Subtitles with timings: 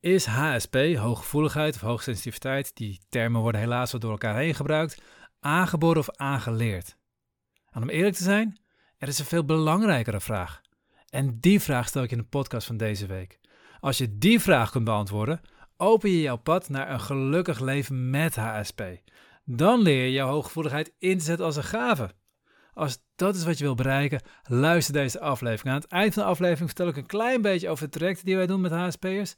[0.00, 5.02] Is HSP, hooggevoeligheid of hoogsensitiviteit, die termen worden helaas wel door elkaar heen gebruikt,
[5.40, 6.96] aangeboren of aangeleerd?
[7.70, 8.60] En om eerlijk te zijn,
[8.98, 10.60] er is een veel belangrijkere vraag.
[11.08, 13.40] En die vraag stel ik in de podcast van deze week.
[13.80, 15.40] Als je die vraag kunt beantwoorden,
[15.76, 18.82] open je jouw pad naar een gelukkig leven met HSP.
[19.44, 22.10] Dan leer je jouw hooggevoeligheid in te zetten als een gave.
[22.72, 25.74] Als dat is wat je wil bereiken, luister deze aflevering.
[25.74, 28.36] Aan het eind van de aflevering vertel ik een klein beetje over het traject die
[28.36, 29.36] wij doen met HSP'ers.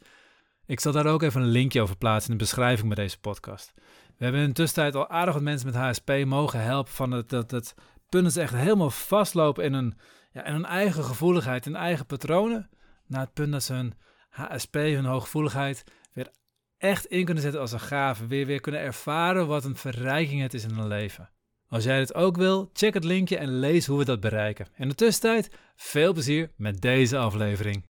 [0.73, 3.73] Ik zal daar ook even een linkje over plaatsen in de beschrijving bij deze podcast.
[4.17, 7.29] We hebben in de tussentijd al aardig wat mensen met HSP mogen helpen van het,
[7.29, 7.51] dat
[8.09, 9.95] dat ze echt helemaal vastlopen in hun,
[10.33, 12.71] ja, in hun eigen gevoeligheid, in eigen patronen,
[13.07, 13.95] naar het punt dat ze hun
[14.29, 16.29] HSP, hun hooggevoeligheid, weer
[16.79, 20.55] echt in kunnen zetten als een gave, weer, weer kunnen ervaren wat een verrijking het
[20.55, 21.31] is in hun leven.
[21.69, 24.67] Als jij dit ook wil, check het linkje en lees hoe we dat bereiken.
[24.77, 27.91] In de tussentijd, veel plezier met deze aflevering.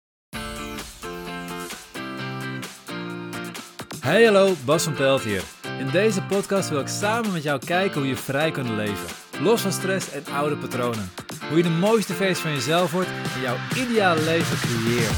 [4.07, 5.43] Hey hallo, Bas van Pelt hier.
[5.79, 9.07] In deze podcast wil ik samen met jou kijken hoe je vrij kunt leven.
[9.41, 11.11] Los van stress en oude patronen.
[11.49, 15.17] Hoe je de mooiste versie van jezelf wordt en jouw ideale leven creëert.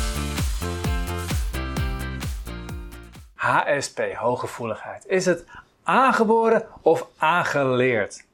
[3.35, 5.07] HSP, hooggevoeligheid.
[5.07, 5.45] Is het
[5.83, 8.25] aangeboren of aangeleerd?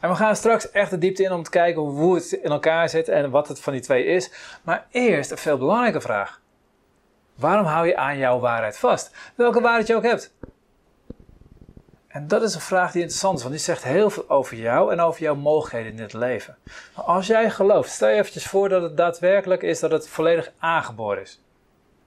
[0.00, 2.88] En we gaan straks echt de diepte in om te kijken hoe het in elkaar
[2.88, 4.32] zit en wat het van die twee is.
[4.62, 6.40] Maar eerst een veel belangrijke vraag.
[7.40, 9.10] Waarom hou je aan jouw waarheid vast?
[9.34, 10.34] Welke waarheid je ook hebt.
[12.08, 14.92] En dat is een vraag die interessant is, want die zegt heel veel over jou
[14.92, 16.56] en over jouw mogelijkheden in dit leven.
[16.94, 21.22] Als jij gelooft, stel je eventjes voor dat het daadwerkelijk is dat het volledig aangeboren
[21.22, 21.40] is.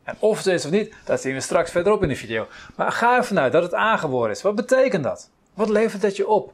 [0.04, 2.48] En of het is of niet, dat zien we straks verderop in de video.
[2.76, 4.42] Maar ga ervan uit dat het aangeboren is.
[4.42, 5.30] Wat betekent dat?
[5.54, 6.54] Wat levert het je op?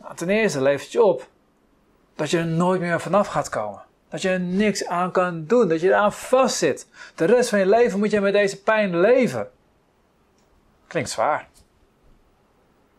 [0.00, 1.28] Nou, ten eerste levert het je op
[2.14, 3.82] dat je er nooit meer vanaf gaat komen.
[4.12, 5.68] Dat je er niks aan kan doen.
[5.68, 6.86] Dat je eraan vastzit.
[7.14, 9.50] De rest van je leven moet je met deze pijn leven.
[10.86, 11.48] Klinkt zwaar.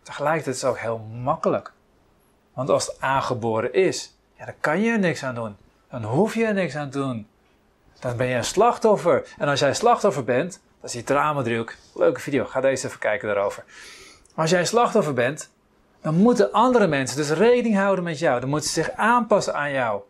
[0.03, 1.71] Tegelijkertijd is het ook heel makkelijk.
[2.53, 5.55] Want als het aangeboren is, ja, dan kan je er niks aan doen.
[5.89, 7.27] Dan hoef je er niks aan te doen.
[7.99, 9.33] Dan ben je een slachtoffer.
[9.37, 11.73] En als jij slachtoffer bent, dat is die drama-driehoek.
[11.95, 13.63] Leuke video, ga deze even kijken daarover.
[14.35, 15.49] Als jij slachtoffer bent,
[16.01, 18.39] dan moeten andere mensen dus rekening houden met jou.
[18.39, 20.01] Dan moeten ze zich aanpassen aan jou.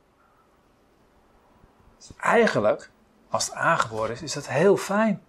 [2.22, 2.90] Eigenlijk,
[3.30, 5.22] als het aangeboren is, is dat heel fijn.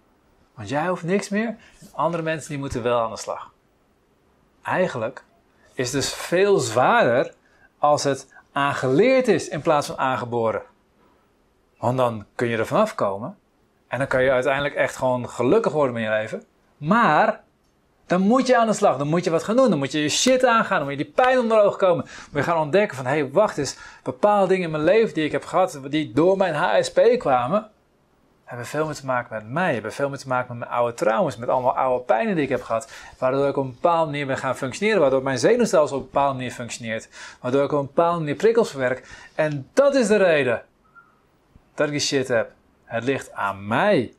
[0.53, 1.47] Want jij hoeft niks meer
[1.79, 3.51] en andere mensen die moeten wel aan de slag.
[4.63, 5.23] Eigenlijk
[5.73, 7.33] is het dus veel zwaarder
[7.77, 10.61] als het aangeleerd is in plaats van aangeboren.
[11.77, 13.37] Want dan kun je er vanaf komen
[13.87, 16.43] en dan kan je uiteindelijk echt gewoon gelukkig worden met je leven.
[16.77, 17.43] Maar
[18.07, 20.01] dan moet je aan de slag, dan moet je wat gaan doen, dan moet je
[20.01, 22.03] je shit aangaan, dan moet je die pijn onder ogen komen.
[22.05, 25.13] Dan moet je gaan ontdekken van, hé, hey, wacht eens, bepaalde dingen in mijn leven
[25.13, 27.69] die ik heb gehad, die door mijn HSP kwamen,
[28.43, 30.93] hebben veel meer te maken met mij, hebben veel meer te maken met mijn oude
[30.93, 34.25] trauma's, met allemaal oude pijnen die ik heb gehad, waardoor ik op een bepaalde manier
[34.25, 37.09] ben gaan functioneren, waardoor mijn zenuwstelsel op een bepaalde manier functioneert,
[37.41, 39.07] waardoor ik op een bepaalde manier prikkels verwerk.
[39.35, 40.63] En dat is de reden
[41.75, 42.51] dat ik die shit heb.
[42.83, 44.13] Het ligt aan mij.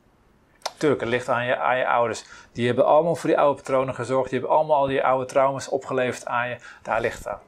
[0.77, 2.25] Tuurlijk, het ligt aan je, aan je ouders.
[2.51, 4.29] Die hebben allemaal voor die oude patronen gezorgd.
[4.29, 6.57] Die hebben allemaal al die oude trauma's opgeleverd aan je.
[6.81, 7.39] Daar ligt het aan.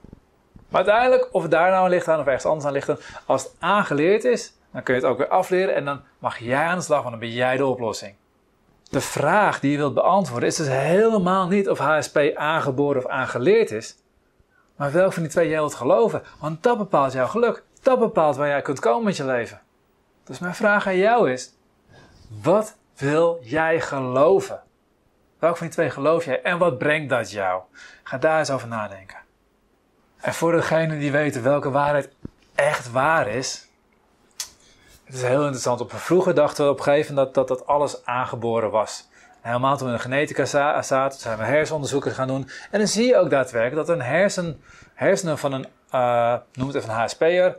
[0.70, 3.44] Maar uiteindelijk, of het daar nou ligt aan of ergens anders aan ligt aan, als
[3.44, 6.78] het aangeleerd is, dan kun je het ook weer afleren en dan mag jij aan
[6.78, 8.16] de slag, want dan ben jij de oplossing.
[8.90, 13.72] De vraag die je wilt beantwoorden is dus helemaal niet of HSP aangeboren of aangeleerd
[13.72, 13.96] is,
[14.76, 17.64] maar welk van die twee jij wilt geloven, want dat bepaalt jouw geluk.
[17.82, 19.62] Dat bepaalt waar jij kunt komen met je leven.
[20.24, 21.54] Dus mijn vraag aan jou is:
[22.42, 24.62] wat wil jij geloven?
[25.40, 27.62] Welk van die twee geloof jij en wat brengt dat jou?
[28.04, 29.18] Ga daar eens over nadenken.
[30.18, 32.10] En voor degenen die weten welke waarheid
[32.56, 33.68] echt waar is,
[35.04, 35.82] het is heel interessant.
[35.82, 39.08] Op vroeger dachten we op een gegeven moment dat, dat, dat alles aangeboren was.
[39.42, 40.46] Helemaal toen we in de genetica
[40.82, 42.50] zaten, zijn we hersenonderzoeken gaan doen.
[42.72, 44.62] En dan zie je ook daadwerkelijk dat een hersen,
[44.94, 47.58] hersenen van een, uh, noem het even een HSP'er,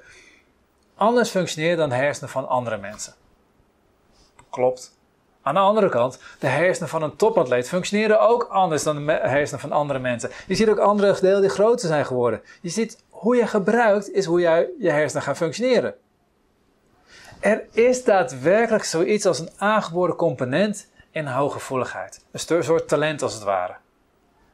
[0.95, 3.15] anders functioneren dan hersenen van andere mensen.
[4.51, 5.00] Klopt.
[5.43, 9.61] Aan de andere kant, de hersenen van een topatleet functioneren ook anders dan de hersenen
[9.61, 10.31] van andere mensen.
[10.47, 12.43] Je ziet ook andere delen die groter zijn geworden.
[12.61, 15.95] Je ziet hoe je gebruikt is hoe jij je hersenen gaan functioneren.
[17.41, 22.25] Er is daadwerkelijk zoiets als een aangeboren component in hooggevoeligheid.
[22.31, 23.77] Een soort talent als het ware.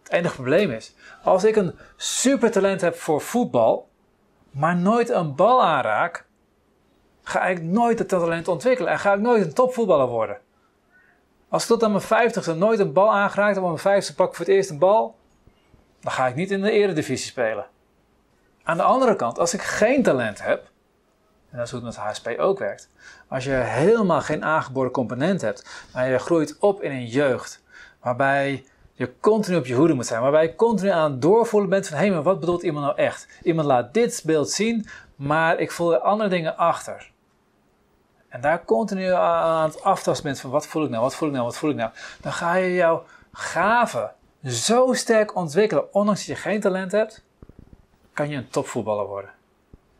[0.03, 3.89] Het enige probleem is, als ik een supertalent heb voor voetbal,
[4.51, 6.25] maar nooit een bal aanraak,
[7.23, 10.39] ga ik nooit het talent ontwikkelen en ga ik nooit een topvoetballer worden.
[11.49, 14.29] Als ik tot aan mijn vijftigste nooit een bal aangeraakt heb, op mijn vijftigste pak
[14.29, 15.17] ik voor het eerst een bal,
[16.01, 17.67] dan ga ik niet in de eredivisie spelen.
[18.63, 20.71] Aan de andere kant, als ik geen talent heb,
[21.51, 22.89] En dat is hoe het met HSP ook werkt.
[23.29, 27.63] Als je helemaal geen aangeboren component hebt, maar je groeit op in een jeugd
[28.01, 31.89] waarbij je continu op je hoede moet zijn, waarbij je continu aan het doorvoelen bent
[31.89, 33.29] van hé, maar wat bedoelt iemand nou echt?
[33.43, 37.11] Iemand laat dit beeld zien, maar ik voel er andere dingen achter.
[38.37, 41.35] En daar continu aan het aftasten bent van wat voel ik nou, wat voel ik
[41.35, 41.91] nou, wat voel ik nou.
[42.21, 47.25] Dan ga je jouw gaven zo sterk ontwikkelen, ondanks dat je geen talent hebt,
[48.13, 49.31] kan je een topvoetballer worden.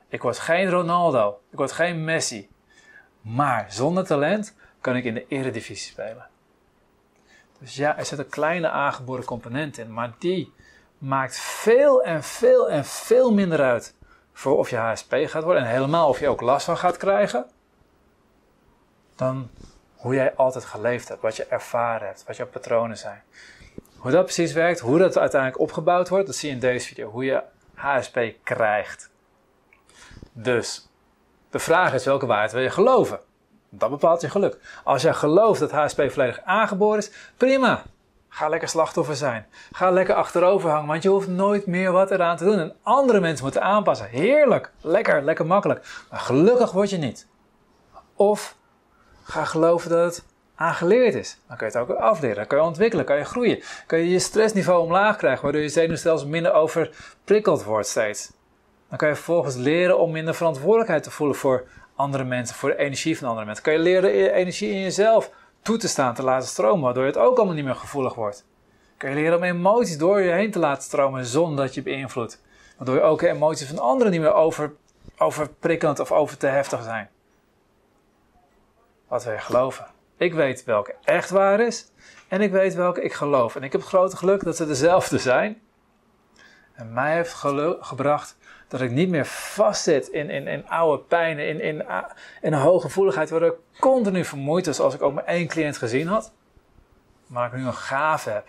[0.09, 2.49] Ik word geen Ronaldo, ik word geen Messi.
[3.21, 6.27] Maar zonder talent kan ik in de eredivisie spelen.
[7.59, 10.53] Dus ja, er zit een kleine aangeboren component in, maar die
[10.99, 13.95] maakt veel en veel en veel minder uit
[14.33, 17.47] voor of je HSP gaat worden en helemaal of je ook last van gaat krijgen,
[19.17, 19.51] dan
[19.97, 23.23] hoe jij altijd geleefd hebt, wat je ervaren hebt, wat jouw patronen zijn.
[23.97, 27.11] Hoe dat precies werkt, hoe dat uiteindelijk opgebouwd wordt, dat zie je in deze video.
[27.11, 27.43] Hoe je
[27.75, 29.11] HSP krijgt.
[30.33, 30.89] Dus,
[31.51, 33.21] de vraag is welke waarheid wil je geloven?
[33.69, 34.59] Dat bepaalt je geluk.
[34.85, 37.83] Als jij gelooft dat HSP volledig aangeboren is, prima.
[38.29, 39.47] Ga lekker slachtoffer zijn.
[39.73, 42.59] Ga lekker achterover hangen, want je hoeft nooit meer wat eraan te doen.
[42.59, 44.07] En andere mensen moeten aanpassen.
[44.07, 46.05] Heerlijk, lekker, lekker makkelijk.
[46.11, 47.27] Maar gelukkig word je niet.
[48.15, 48.57] Of
[49.27, 50.25] ga geloven dat het
[50.55, 51.39] aangeleerd is.
[51.49, 53.63] Dan kun je het ook afleren, dan kun je ontwikkelen, kan je groeien.
[53.87, 58.33] Kun je je stressniveau omlaag krijgen, waardoor je zenuwstelsel minder overprikkeld wordt steeds.
[58.89, 61.65] Dan kan je vervolgens leren om minder verantwoordelijkheid te voelen voor
[61.95, 63.65] andere mensen, voor de energie van andere mensen.
[63.65, 65.31] Kan je leren energie in jezelf
[65.63, 68.45] toe te staan, te laten stromen, waardoor het ook allemaal niet meer gevoelig wordt.
[68.97, 72.43] Kan je leren om emoties door je heen te laten stromen zonder dat je beïnvloedt.
[72.77, 74.73] Waardoor je ook de emoties van anderen niet meer over,
[75.19, 77.11] overprikkelend of over te heftig zijn.
[79.09, 79.87] Wat wil je geloven?
[80.17, 81.91] Ik weet welke echt waar is
[82.29, 83.57] en ik weet welke ik geloof.
[83.57, 85.61] En ik heb het grote geluk dat ze dezelfde zijn.
[86.73, 87.35] En mij heeft
[87.81, 88.37] gebracht
[88.69, 91.85] dat ik niet meer vastzit in, in, in oude pijnen, in, in,
[92.41, 95.77] in een hoge gevoeligheid, waardoor ik continu vermoeid was als ik ook maar één cliënt
[95.77, 96.33] gezien had.
[97.27, 98.47] Maar ik nu een gave heb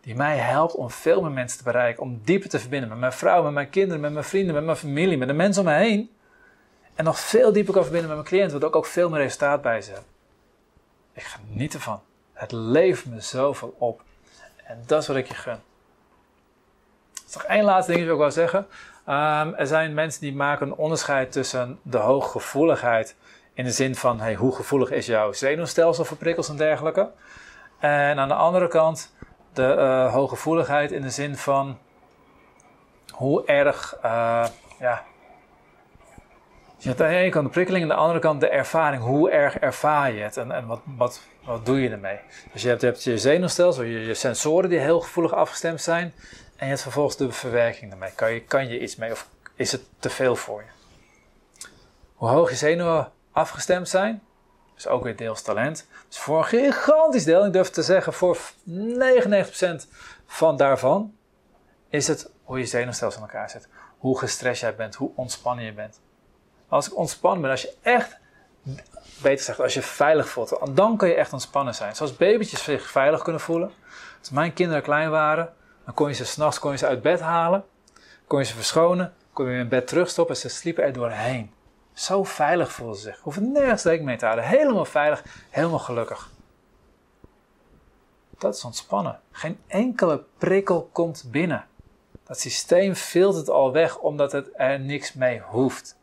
[0.00, 3.12] die mij helpt om veel meer mensen te bereiken, om dieper te verbinden met mijn
[3.12, 5.74] vrouw, met mijn kinderen, met mijn vrienden, met mijn familie, met de mensen om me
[5.74, 6.10] heen.
[6.98, 9.62] En nog veel dieper kan verbinden met mijn cliënt, waardoor ik ook veel meer resultaat
[9.62, 10.02] bij ze heb.
[11.12, 12.00] Ik geniet ervan.
[12.32, 14.02] Het levert me zoveel op.
[14.64, 15.52] En dat is wat ik je gun.
[15.52, 18.66] Er is nog één laatste ding dat ik wil zeggen.
[19.08, 23.16] Um, er zijn mensen die maken een onderscheid tussen de hooggevoeligheid
[23.52, 27.10] in de zin van hey, hoe gevoelig is jouw zenuwstelsel voor prikkels en dergelijke.
[27.78, 29.14] En aan de andere kant
[29.52, 31.78] de uh, hooggevoeligheid in de zin van
[33.10, 34.46] hoe erg, uh,
[34.78, 35.04] ja,
[36.78, 39.02] je hebt aan de ene kant de prikkeling en aan de andere kant de ervaring.
[39.02, 42.18] Hoe erg ervaar je het en, en wat, wat, wat doe je ermee?
[42.52, 46.12] Dus je hebt, je, je zenuwstelsel, je, je sensoren die heel gevoelig afgestemd zijn.
[46.56, 48.10] En je hebt vervolgens de verwerking ermee.
[48.14, 50.68] Kan je, kan je iets mee of is het te veel voor je?
[52.14, 54.22] Hoe hoog je zenuwen afgestemd zijn,
[54.76, 55.86] is ook weer deels talent.
[56.08, 58.38] Dus voor een gigantisch deel, ik durf te zeggen voor
[58.68, 58.70] 99%
[60.26, 61.14] van daarvan,
[61.88, 63.68] is het hoe je zenuwstelsel in elkaar zit.
[63.98, 66.00] Hoe gestrest jij bent, hoe ontspannen je bent.
[66.68, 68.16] Als ik ontspannen ben, als je echt,
[69.22, 71.96] beter gezegd, als je veilig voelt, dan kan je echt ontspannen zijn.
[71.96, 73.70] Zoals babytjes zich veilig kunnen voelen.
[74.18, 75.54] Als mijn kinderen klein waren,
[75.84, 77.64] dan kon je ze s'nachts uit bed halen,
[78.26, 81.52] kon je ze verschonen, kon je in bed terugstoppen en ze sliepen er doorheen.
[81.92, 83.20] Zo veilig voelden ze zich.
[83.20, 84.46] Hoeven nergens rekening mee te houden.
[84.46, 86.30] Helemaal veilig, helemaal gelukkig.
[88.38, 89.20] Dat is ontspannen.
[89.30, 91.66] Geen enkele prikkel komt binnen.
[92.26, 95.97] Dat systeem filtert al weg omdat het er niks mee hoeft.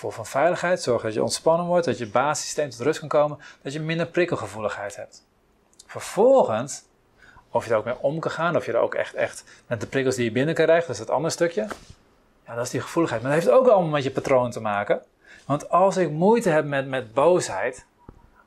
[0.00, 3.38] Gevoel van veiligheid zorgt dat je ontspannen wordt, dat je basissysteem tot rust kan komen,
[3.62, 5.26] dat je minder prikkelgevoeligheid hebt.
[5.86, 6.82] Vervolgens
[7.50, 9.80] of je er ook mee om kan gaan, of je er ook echt, echt met
[9.80, 11.66] de prikkels die je binnen krijgt, dat is het andere stukje.
[12.46, 13.22] Ja, dat is die gevoeligheid.
[13.22, 15.02] Maar dat heeft ook allemaal met je patroon te maken.
[15.46, 17.86] Want als ik moeite heb met, met boosheid,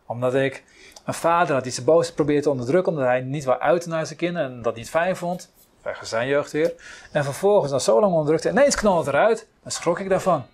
[0.05, 0.63] omdat ik
[1.05, 4.05] een vader had die zijn boosheid probeerde te onderdrukken, omdat hij niet wou uiten naar
[4.05, 6.73] zijn kinderen en dat niet fijn vond, wegens zijn jeugd weer,
[7.11, 10.45] en vervolgens dan zo lang onderdrukte, ineens knalt het eruit, dan schrok ik daarvan.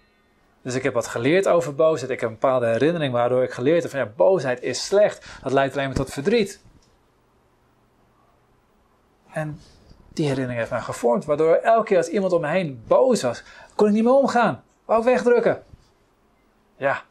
[0.69, 2.11] Dus ik heb wat geleerd over boosheid.
[2.11, 5.25] Ik heb een bepaalde herinnering waardoor ik geleerd heb van ja, boosheid is slecht.
[5.43, 6.61] Dat leidt alleen maar tot verdriet.
[9.31, 9.59] En
[10.13, 13.43] die herinnering heeft mij gevormd, waardoor elke keer als iemand om me heen boos was,
[13.75, 14.63] kon ik niet meer omgaan.
[14.85, 15.63] Wou ik wegdrukken.
[16.77, 17.01] Ja,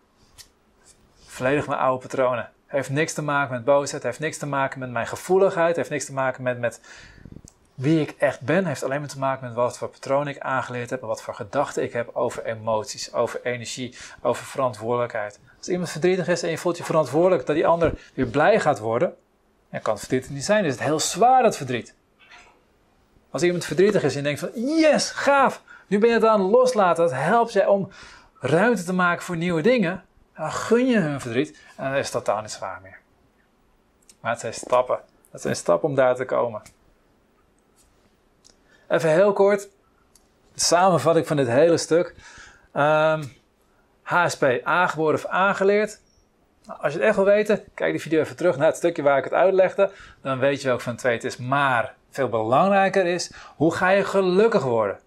[1.26, 2.50] volledig mijn oude patronen.
[2.66, 6.04] Heeft niks te maken met boosheid, heeft niks te maken met mijn gevoeligheid, heeft niks
[6.04, 6.80] te maken met, met
[7.78, 8.66] wie ik echt ben.
[8.66, 11.35] Heeft alleen maar te maken met wat voor patronen ik aangeleerd heb en wat voor
[11.35, 15.40] gedachten ik heb over emoties, over energie, over verantwoordelijkheid.
[15.58, 18.78] Als iemand verdrietig is en je voelt je verantwoordelijk dat die ander weer blij gaat
[18.78, 19.14] worden,
[19.70, 21.94] dan kan het verdrietig niet zijn, is het heel zwaar dat verdriet.
[23.30, 26.50] Als iemand verdrietig is en denkt van yes, gaaf, Nu ben je het aan het
[26.50, 27.04] loslaten.
[27.04, 27.88] Dat helpt jij om
[28.40, 30.04] ruimte te maken voor nieuwe dingen.
[30.37, 32.99] Dan gun je hun verdriet en dan is het totaal niet zwaar meer.
[34.20, 35.00] Maar het zijn stappen.
[35.30, 36.62] Het zijn stappen om daar te komen.
[38.88, 39.68] Even heel kort.
[40.54, 42.14] De samenvatting van dit hele stuk.
[44.02, 46.00] HSP, ehm, aangeboren of aangeleerd.
[46.66, 49.02] Nou, als je het echt wil weten, kijk die video even terug naar het stukje
[49.02, 49.90] waar ik het uitlegde.
[50.23, 51.37] Dan weet je welk van twee het is.
[51.37, 54.99] Maar veel belangrijker is, hoe ga je gelukkig worden?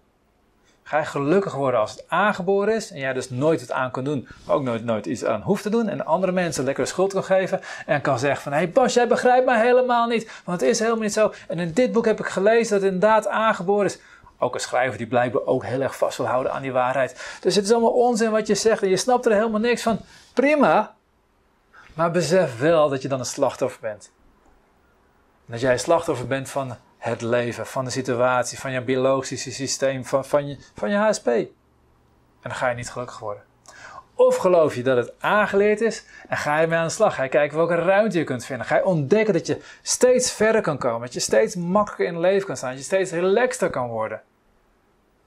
[0.82, 4.04] Ga je gelukkig worden als het aangeboren is en jij dus nooit het aan kan
[4.04, 7.24] doen, ook nooit, nooit iets aan hoeft te doen en andere mensen lekker schuld kan
[7.24, 10.70] geven en kan zeggen van hé hey Bas, jij begrijpt mij helemaal niet, want het
[10.70, 11.32] is helemaal niet zo.
[11.48, 13.98] En in dit boek heb ik gelezen dat het inderdaad aangeboren is.
[14.38, 17.38] Ook een schrijver die blijkbaar ook heel erg vast wil houden aan die waarheid.
[17.40, 20.00] Dus het is allemaal onzin wat je zegt en je snapt er helemaal niks van.
[20.32, 20.94] Prima,
[21.94, 24.10] maar besef wel dat je dan een slachtoffer bent.
[25.46, 30.04] Dat jij een slachtoffer bent van het leven, van de situatie, van je biologische systeem,
[30.04, 31.26] van, van, je, van je HSP.
[31.26, 31.48] En
[32.42, 33.42] dan ga je niet gelukkig worden.
[34.14, 37.14] Of geloof je dat het aangeleerd is en ga je mee aan de slag.
[37.14, 38.66] Ga je kijken welke ruimte je kunt vinden.
[38.66, 41.00] Ga je ontdekken dat je steeds verder kan komen.
[41.00, 42.70] Dat je steeds makkelijker in het leven kan staan.
[42.70, 44.22] Dat je steeds relaxter kan worden.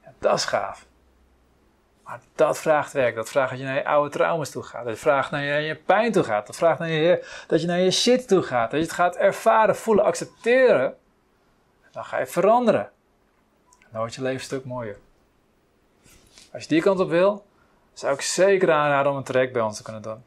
[0.02, 0.86] Ja, dat is gaaf.
[2.04, 3.14] Maar dat vraagt werk.
[3.14, 4.84] Dat vraagt dat je naar je oude trauma's toe gaat.
[4.84, 6.46] Dat vraagt naar je, je pijn toe gaat.
[6.46, 8.70] Dat vraagt naar je, dat je naar je shit toe gaat.
[8.70, 10.96] Dat je het gaat ervaren, voelen, accepteren.
[11.96, 12.90] Dan ga je veranderen.
[13.90, 14.96] Dan wordt je leven een stuk mooier.
[16.52, 17.46] Als je die kant op wil,
[17.92, 20.24] zou ik zeker aanraden om een traject bij ons te kunnen doen.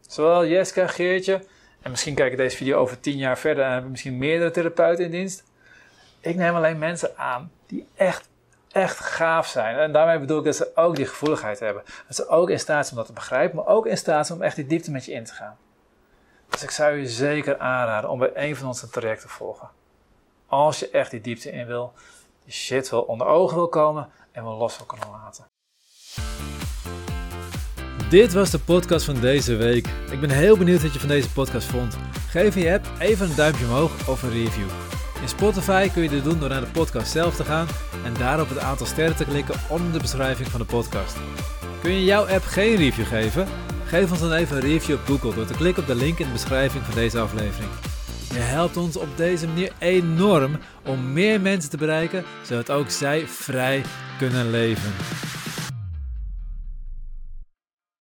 [0.00, 1.44] Zowel Jeska, Geertje,
[1.82, 5.04] en misschien kijk ik deze video over tien jaar verder en hebben misschien meerdere therapeuten
[5.04, 5.44] in dienst.
[6.20, 8.28] Ik neem alleen mensen aan die echt
[8.68, 9.76] echt gaaf zijn.
[9.76, 11.82] En daarmee bedoel ik dat ze ook die gevoeligheid hebben.
[12.06, 14.38] Dat ze ook in staat zijn om dat te begrijpen, maar ook in staat zijn
[14.38, 15.56] om echt die diepte met je in te gaan.
[16.48, 19.68] Dus ik zou je zeker aanraden om bij een van onze trajecten te volgen.
[20.52, 21.92] Als je echt die diepte in wil,
[22.44, 25.44] die shit wil onder ogen wil komen en wil los wil kunnen laten.
[28.10, 29.88] Dit was de podcast van deze week.
[30.10, 31.96] Ik ben heel benieuwd wat je van deze podcast vond.
[32.28, 34.68] Geef je app even een duimpje omhoog of een review.
[35.22, 37.66] In Spotify kun je dit doen door naar de podcast zelf te gaan
[38.04, 41.16] en daarop het aantal sterren te klikken onder de beschrijving van de podcast.
[41.80, 43.46] Kun je jouw app geen review geven?
[43.84, 46.26] Geef ons dan even een review op Google door te klikken op de link in
[46.26, 47.91] de beschrijving van deze aflevering.
[48.32, 53.26] Je helpt ons op deze manier enorm om meer mensen te bereiken, zodat ook zij
[53.26, 53.82] vrij
[54.18, 54.92] kunnen leven.